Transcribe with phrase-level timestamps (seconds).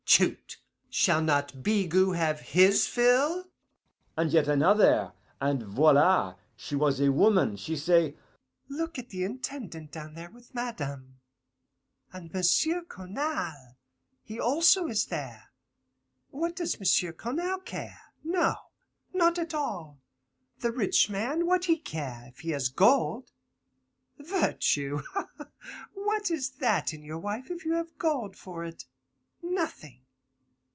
[0.03, 0.57] Chut!
[0.89, 3.45] shall not Bigot have his fill?'
[4.17, 8.15] And yet another, and voila, she was a woman, she say,
[8.67, 11.21] 'Look at the Intendant down there with madame.
[12.11, 13.77] And M'sieu' Cournal,
[14.21, 15.53] he also is there.
[16.29, 18.11] What does M'sieu' Cournal care?
[18.21, 18.55] No,
[19.13, 20.01] not at all.
[20.59, 23.31] The rich man, what he care, if he has gold?
[24.19, 25.03] Virtue!
[25.13, 25.47] ha, ha!
[25.93, 28.83] what is that in your wife if you have gold for it?
[29.41, 29.97] Nothing.